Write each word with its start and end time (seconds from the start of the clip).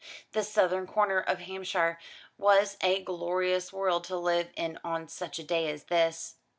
This 0.31 0.51
southern 0.51 0.87
corner 0.87 1.19
of 1.19 1.41
Hampshire 1.41 1.99
was 2.35 2.75
a 2.81 3.03
glorious 3.03 3.71
world 3.71 4.03
to 4.05 4.17
live 4.17 4.49
in 4.55 4.79
on 4.83 5.07
such 5.07 5.37
a 5.37 5.43
day 5.43 5.69
as 5.69 5.83
this. 5.83 6.37